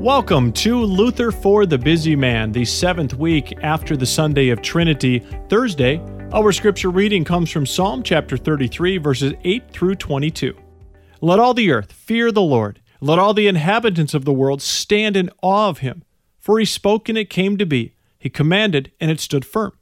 Welcome 0.00 0.52
to 0.52 0.78
Luther 0.78 1.32
for 1.32 1.66
the 1.66 1.76
Busy 1.76 2.14
Man, 2.14 2.52
the 2.52 2.64
seventh 2.64 3.14
week 3.14 3.58
after 3.64 3.96
the 3.96 4.06
Sunday 4.06 4.50
of 4.50 4.62
Trinity, 4.62 5.26
Thursday. 5.48 6.00
Our 6.32 6.52
scripture 6.52 6.90
reading 6.90 7.24
comes 7.24 7.50
from 7.50 7.66
Psalm 7.66 8.04
chapter 8.04 8.36
33, 8.36 8.98
verses 8.98 9.32
8 9.42 9.72
through 9.72 9.96
22. 9.96 10.56
Let 11.20 11.40
all 11.40 11.52
the 11.52 11.72
earth 11.72 11.90
fear 11.90 12.30
the 12.30 12.40
Lord. 12.40 12.80
Let 13.00 13.18
all 13.18 13.34
the 13.34 13.48
inhabitants 13.48 14.14
of 14.14 14.24
the 14.24 14.32
world 14.32 14.62
stand 14.62 15.16
in 15.16 15.30
awe 15.42 15.68
of 15.68 15.78
him. 15.78 16.04
For 16.38 16.60
he 16.60 16.64
spoke 16.64 17.08
and 17.08 17.18
it 17.18 17.28
came 17.28 17.56
to 17.56 17.66
be. 17.66 17.94
He 18.20 18.30
commanded 18.30 18.92
and 19.00 19.10
it 19.10 19.18
stood 19.18 19.44
firm. 19.44 19.72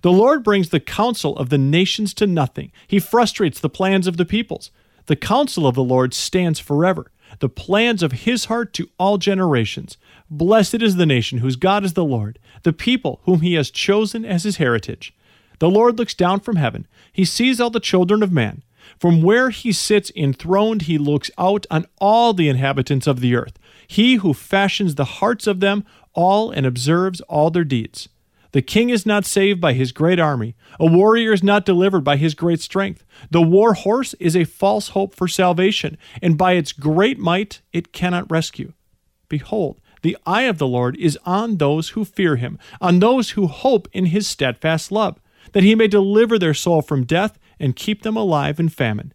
The 0.00 0.10
Lord 0.10 0.42
brings 0.42 0.70
the 0.70 0.80
counsel 0.80 1.36
of 1.36 1.50
the 1.50 1.58
nations 1.58 2.14
to 2.14 2.26
nothing. 2.26 2.72
He 2.88 2.98
frustrates 2.98 3.60
the 3.60 3.68
plans 3.68 4.06
of 4.06 4.16
the 4.16 4.24
peoples. 4.24 4.70
The 5.04 5.16
counsel 5.16 5.66
of 5.66 5.74
the 5.74 5.84
Lord 5.84 6.14
stands 6.14 6.60
forever 6.60 7.10
the 7.40 7.48
plans 7.48 8.02
of 8.02 8.12
his 8.12 8.46
heart 8.46 8.72
to 8.74 8.88
all 8.98 9.18
generations. 9.18 9.96
Blessed 10.30 10.82
is 10.82 10.96
the 10.96 11.06
nation 11.06 11.38
whose 11.38 11.56
God 11.56 11.84
is 11.84 11.92
the 11.92 12.04
Lord, 12.04 12.38
the 12.62 12.72
people 12.72 13.20
whom 13.24 13.40
he 13.40 13.54
has 13.54 13.70
chosen 13.70 14.24
as 14.24 14.44
his 14.44 14.56
heritage. 14.56 15.14
The 15.58 15.70
Lord 15.70 15.98
looks 15.98 16.14
down 16.14 16.40
from 16.40 16.56
heaven. 16.56 16.86
He 17.12 17.24
sees 17.24 17.60
all 17.60 17.70
the 17.70 17.80
children 17.80 18.22
of 18.22 18.32
man. 18.32 18.62
From 18.98 19.22
where 19.22 19.50
he 19.50 19.72
sits 19.72 20.12
enthroned, 20.14 20.82
he 20.82 20.98
looks 20.98 21.30
out 21.38 21.66
on 21.70 21.86
all 21.98 22.32
the 22.32 22.48
inhabitants 22.48 23.06
of 23.06 23.20
the 23.20 23.34
earth. 23.34 23.58
He 23.86 24.16
who 24.16 24.32
fashions 24.32 24.94
the 24.94 25.04
hearts 25.04 25.46
of 25.46 25.60
them 25.60 25.84
all 26.12 26.50
and 26.50 26.66
observes 26.66 27.20
all 27.22 27.50
their 27.50 27.64
deeds. 27.64 28.08
The 28.56 28.62
king 28.62 28.88
is 28.88 29.04
not 29.04 29.26
saved 29.26 29.60
by 29.60 29.74
his 29.74 29.92
great 29.92 30.18
army. 30.18 30.56
A 30.80 30.86
warrior 30.86 31.34
is 31.34 31.42
not 31.42 31.66
delivered 31.66 32.04
by 32.04 32.16
his 32.16 32.32
great 32.32 32.62
strength. 32.62 33.04
The 33.30 33.42
war 33.42 33.74
horse 33.74 34.14
is 34.14 34.34
a 34.34 34.44
false 34.44 34.88
hope 34.88 35.14
for 35.14 35.28
salvation, 35.28 35.98
and 36.22 36.38
by 36.38 36.52
its 36.52 36.72
great 36.72 37.18
might 37.18 37.60
it 37.74 37.92
cannot 37.92 38.30
rescue. 38.30 38.72
Behold, 39.28 39.78
the 40.00 40.16
eye 40.24 40.44
of 40.44 40.56
the 40.56 40.66
Lord 40.66 40.96
is 40.96 41.18
on 41.26 41.58
those 41.58 41.90
who 41.90 42.06
fear 42.06 42.36
him, 42.36 42.58
on 42.80 42.98
those 42.98 43.32
who 43.32 43.46
hope 43.46 43.88
in 43.92 44.06
his 44.06 44.26
steadfast 44.26 44.90
love, 44.90 45.20
that 45.52 45.62
he 45.62 45.74
may 45.74 45.86
deliver 45.86 46.38
their 46.38 46.54
soul 46.54 46.80
from 46.80 47.04
death 47.04 47.38
and 47.60 47.76
keep 47.76 48.04
them 48.04 48.16
alive 48.16 48.58
in 48.58 48.70
famine. 48.70 49.12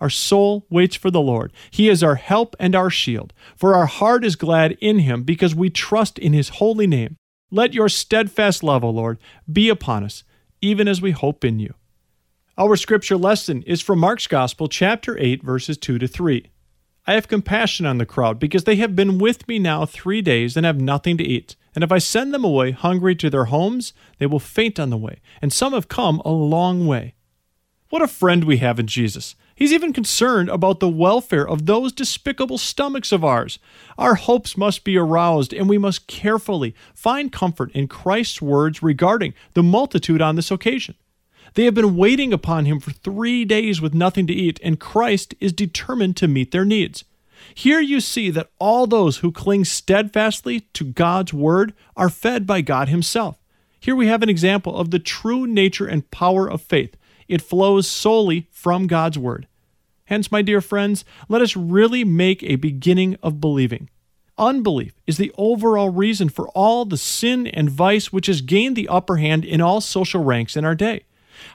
Our 0.00 0.08
soul 0.08 0.66
waits 0.70 0.94
for 0.94 1.10
the 1.10 1.20
Lord. 1.20 1.52
He 1.68 1.88
is 1.88 2.04
our 2.04 2.14
help 2.14 2.54
and 2.60 2.76
our 2.76 2.90
shield. 2.90 3.32
For 3.56 3.74
our 3.74 3.86
heart 3.86 4.24
is 4.24 4.36
glad 4.36 4.78
in 4.80 5.00
him 5.00 5.24
because 5.24 5.52
we 5.52 5.68
trust 5.68 6.16
in 6.16 6.32
his 6.32 6.60
holy 6.60 6.86
name. 6.86 7.16
Let 7.54 7.72
your 7.72 7.88
steadfast 7.88 8.64
love, 8.64 8.82
O 8.82 8.90
Lord, 8.90 9.16
be 9.50 9.68
upon 9.68 10.02
us, 10.02 10.24
even 10.60 10.88
as 10.88 11.00
we 11.00 11.12
hope 11.12 11.44
in 11.44 11.60
you. 11.60 11.72
Our 12.58 12.74
scripture 12.74 13.16
lesson 13.16 13.62
is 13.62 13.80
from 13.80 14.00
Mark's 14.00 14.26
Gospel, 14.26 14.66
chapter 14.66 15.16
8, 15.16 15.40
verses 15.40 15.78
2 15.78 16.00
to 16.00 16.08
3. 16.08 16.50
I 17.06 17.12
have 17.12 17.28
compassion 17.28 17.86
on 17.86 17.98
the 17.98 18.06
crowd 18.06 18.40
because 18.40 18.64
they 18.64 18.74
have 18.76 18.96
been 18.96 19.18
with 19.18 19.46
me 19.46 19.60
now 19.60 19.86
three 19.86 20.20
days 20.20 20.56
and 20.56 20.66
have 20.66 20.80
nothing 20.80 21.16
to 21.18 21.22
eat. 21.22 21.54
And 21.76 21.84
if 21.84 21.92
I 21.92 21.98
send 21.98 22.34
them 22.34 22.42
away 22.42 22.72
hungry 22.72 23.14
to 23.14 23.30
their 23.30 23.44
homes, 23.44 23.92
they 24.18 24.26
will 24.26 24.40
faint 24.40 24.80
on 24.80 24.90
the 24.90 24.96
way. 24.96 25.20
And 25.40 25.52
some 25.52 25.74
have 25.74 25.86
come 25.86 26.20
a 26.24 26.32
long 26.32 26.88
way. 26.88 27.14
What 27.90 28.02
a 28.02 28.08
friend 28.08 28.44
we 28.44 28.56
have 28.58 28.80
in 28.80 28.86
Jesus. 28.86 29.36
He's 29.54 29.72
even 29.72 29.92
concerned 29.92 30.48
about 30.48 30.80
the 30.80 30.88
welfare 30.88 31.46
of 31.46 31.66
those 31.66 31.92
despicable 31.92 32.58
stomachs 32.58 33.12
of 33.12 33.24
ours. 33.24 33.58
Our 33.96 34.16
hopes 34.16 34.56
must 34.56 34.82
be 34.82 34.96
aroused, 34.96 35.52
and 35.52 35.68
we 35.68 35.78
must 35.78 36.08
carefully 36.08 36.74
find 36.92 37.30
comfort 37.30 37.70
in 37.72 37.86
Christ's 37.86 38.42
words 38.42 38.82
regarding 38.82 39.34
the 39.52 39.62
multitude 39.62 40.20
on 40.20 40.34
this 40.34 40.50
occasion. 40.50 40.96
They 41.54 41.66
have 41.66 41.74
been 41.74 41.96
waiting 41.96 42.32
upon 42.32 42.64
him 42.64 42.80
for 42.80 42.90
three 42.90 43.44
days 43.44 43.80
with 43.80 43.94
nothing 43.94 44.26
to 44.26 44.32
eat, 44.32 44.58
and 44.62 44.80
Christ 44.80 45.34
is 45.38 45.52
determined 45.52 46.16
to 46.16 46.26
meet 46.26 46.50
their 46.50 46.64
needs. 46.64 47.04
Here 47.54 47.80
you 47.80 48.00
see 48.00 48.30
that 48.30 48.50
all 48.58 48.86
those 48.86 49.18
who 49.18 49.30
cling 49.30 49.64
steadfastly 49.64 50.60
to 50.72 50.84
God's 50.84 51.32
word 51.32 51.74
are 51.96 52.08
fed 52.08 52.46
by 52.46 52.60
God 52.60 52.88
Himself. 52.88 53.38
Here 53.78 53.94
we 53.94 54.08
have 54.08 54.22
an 54.22 54.28
example 54.28 54.76
of 54.76 54.90
the 54.90 54.98
true 54.98 55.46
nature 55.46 55.86
and 55.86 56.10
power 56.10 56.50
of 56.50 56.62
faith 56.62 56.96
it 57.28 57.42
flows 57.42 57.88
solely 57.88 58.48
from 58.50 58.86
God's 58.86 59.18
Word. 59.18 59.46
Hence, 60.06 60.30
my 60.30 60.42
dear 60.42 60.60
friends, 60.60 61.04
let 61.28 61.42
us 61.42 61.56
really 61.56 62.04
make 62.04 62.42
a 62.42 62.56
beginning 62.56 63.16
of 63.22 63.40
believing. 63.40 63.88
Unbelief 64.36 64.94
is 65.06 65.16
the 65.16 65.32
overall 65.38 65.90
reason 65.90 66.28
for 66.28 66.48
all 66.48 66.84
the 66.84 66.96
sin 66.96 67.46
and 67.46 67.70
vice 67.70 68.12
which 68.12 68.26
has 68.26 68.40
gained 68.40 68.76
the 68.76 68.88
upper 68.88 69.16
hand 69.16 69.44
in 69.44 69.60
all 69.60 69.80
social 69.80 70.22
ranks 70.22 70.56
in 70.56 70.64
our 70.64 70.74
day. 70.74 71.04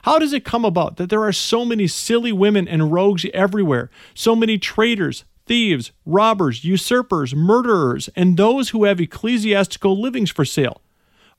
How 0.02 0.18
does 0.18 0.32
it 0.32 0.44
come 0.44 0.64
about 0.64 0.96
that 0.96 1.10
there 1.10 1.22
are 1.22 1.32
so 1.32 1.64
many 1.64 1.86
silly 1.86 2.32
women 2.32 2.66
and 2.66 2.92
rogues 2.92 3.26
everywhere, 3.32 3.90
so 4.14 4.34
many 4.34 4.58
traitors, 4.58 5.24
thieves, 5.46 5.92
robbers, 6.06 6.64
usurpers, 6.64 7.34
murderers, 7.34 8.08
and 8.16 8.36
those 8.36 8.70
who 8.70 8.84
have 8.84 9.00
ecclesiastical 9.00 10.00
livings 10.00 10.30
for 10.30 10.44
sale? 10.44 10.80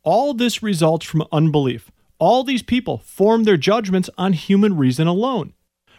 All 0.03 0.33
this 0.33 0.63
results 0.63 1.05
from 1.05 1.27
unbelief. 1.31 1.90
All 2.21 2.43
these 2.43 2.61
people 2.61 2.99
form 2.99 3.45
their 3.45 3.57
judgments 3.57 4.07
on 4.15 4.33
human 4.33 4.77
reason 4.77 5.07
alone. 5.07 5.53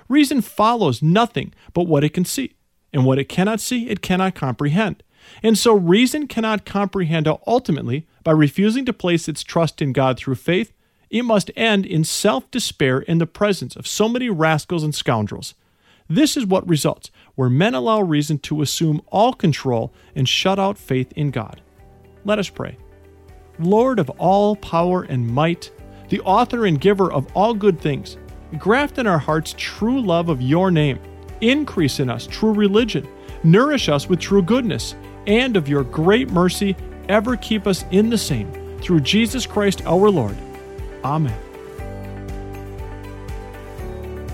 Reason 0.08 0.40
follows 0.40 1.02
nothing 1.02 1.52
but 1.74 1.88
what 1.88 2.04
it 2.04 2.14
can 2.14 2.24
see, 2.24 2.54
and 2.92 3.04
what 3.04 3.18
it 3.18 3.28
cannot 3.28 3.60
see, 3.60 3.88
it 3.88 4.02
cannot 4.02 4.36
comprehend. 4.36 5.02
And 5.42 5.58
so 5.58 5.74
reason 5.74 6.28
cannot 6.28 6.64
comprehend 6.64 7.26
how 7.26 7.42
ultimately, 7.44 8.06
by 8.22 8.30
refusing 8.30 8.84
to 8.84 8.92
place 8.92 9.26
its 9.26 9.42
trust 9.42 9.82
in 9.82 9.92
God 9.92 10.16
through 10.16 10.36
faith, 10.36 10.72
it 11.10 11.24
must 11.24 11.50
end 11.56 11.84
in 11.84 12.04
self 12.04 12.48
despair 12.52 13.00
in 13.00 13.18
the 13.18 13.26
presence 13.26 13.74
of 13.74 13.88
so 13.88 14.08
many 14.08 14.30
rascals 14.30 14.84
and 14.84 14.94
scoundrels. 14.94 15.54
This 16.08 16.36
is 16.36 16.46
what 16.46 16.68
results 16.68 17.10
where 17.34 17.50
men 17.50 17.74
allow 17.74 18.00
reason 18.00 18.38
to 18.40 18.62
assume 18.62 19.02
all 19.08 19.32
control 19.32 19.92
and 20.14 20.28
shut 20.28 20.60
out 20.60 20.78
faith 20.78 21.10
in 21.16 21.32
God. 21.32 21.60
Let 22.24 22.38
us 22.38 22.48
pray. 22.48 22.76
Lord 23.58 23.98
of 23.98 24.08
all 24.10 24.54
power 24.54 25.02
and 25.02 25.26
might, 25.26 25.72
the 26.12 26.20
author 26.20 26.66
and 26.66 26.78
giver 26.78 27.10
of 27.10 27.26
all 27.34 27.54
good 27.54 27.80
things. 27.80 28.18
Graft 28.58 28.98
in 28.98 29.06
our 29.06 29.18
hearts 29.18 29.54
true 29.56 29.98
love 29.98 30.28
of 30.28 30.42
your 30.42 30.70
name. 30.70 30.98
Increase 31.40 32.00
in 32.00 32.10
us 32.10 32.26
true 32.26 32.52
religion. 32.52 33.08
Nourish 33.44 33.88
us 33.88 34.10
with 34.10 34.20
true 34.20 34.42
goodness. 34.42 34.94
And 35.26 35.56
of 35.56 35.70
your 35.70 35.84
great 35.84 36.30
mercy, 36.30 36.76
ever 37.08 37.34
keep 37.34 37.66
us 37.66 37.86
in 37.92 38.10
the 38.10 38.18
same. 38.18 38.52
Through 38.82 39.00
Jesus 39.00 39.46
Christ 39.46 39.86
our 39.86 40.10
Lord. 40.10 40.36
Amen. 41.02 41.34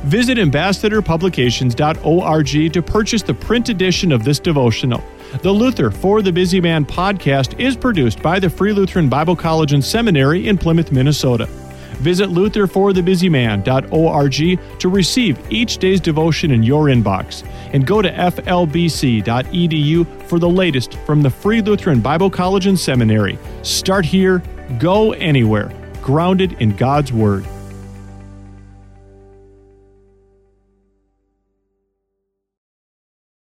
Visit 0.03 0.39
ambassadorpublications.org 0.39 2.73
to 2.73 2.83
purchase 2.83 3.23
the 3.23 3.35
print 3.35 3.69
edition 3.69 4.11
of 4.11 4.25
this 4.25 4.41
devotional. 4.41 5.05
The 5.43 5.53
Luther 5.53 5.93
for 5.93 6.23
the 6.23 6.33
Busy 6.33 6.61
Man 6.61 6.85
podcast 6.85 7.61
is 7.61 7.77
produced 7.77 8.21
by 8.21 8.41
the 8.41 8.51
Free 8.51 8.73
Lutheran 8.73 9.09
Bible 9.09 9.37
College 9.37 9.75
and 9.75 9.85
Seminary 9.85 10.49
in 10.49 10.59
Plymouth, 10.59 10.91
Minnesota. 10.91 11.49
Visit 11.99 12.31
lutherforthebusyman.org 12.31 14.81
to 14.81 14.89
receive 14.89 15.39
each 15.51 15.79
day's 15.79 16.01
devotion 16.01 16.51
in 16.51 16.63
your 16.63 16.87
inbox. 16.87 17.47
And 17.73 17.87
go 17.87 18.03
to 18.03 18.11
flbc.edu 18.11 20.07
for 20.23 20.39
the 20.39 20.49
latest 20.49 20.95
from 21.07 21.23
the 21.23 21.31
Free 21.31 21.61
Lutheran 21.61 22.01
Bible 22.01 22.31
College 22.31 22.67
and 22.67 22.79
Seminary. 22.79 23.39
Start 23.63 24.05
here, 24.05 24.43
go 24.79 25.13
anywhere, 25.13 25.73
grounded 26.03 26.61
in 26.61 26.77
God's 26.77 27.13
Word. 27.13 27.47